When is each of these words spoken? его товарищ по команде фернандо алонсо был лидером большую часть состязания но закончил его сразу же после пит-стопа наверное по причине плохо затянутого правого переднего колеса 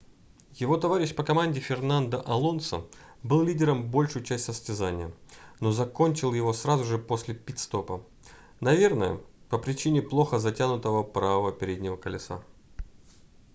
его 0.55 0.77
товарищ 0.77 1.13
по 1.13 1.23
команде 1.23 1.59
фернандо 1.59 2.23
алонсо 2.27 2.87
был 3.21 3.43
лидером 3.43 3.91
большую 3.91 4.25
часть 4.25 4.45
состязания 4.45 5.11
но 5.59 5.71
закончил 5.71 6.33
его 6.33 6.53
сразу 6.53 6.83
же 6.85 6.97
после 6.97 7.35
пит-стопа 7.35 8.01
наверное 8.61 9.19
по 9.51 9.59
причине 9.59 10.01
плохо 10.01 10.39
затянутого 10.39 11.03
правого 11.03 11.51
переднего 11.51 11.97
колеса 11.97 12.41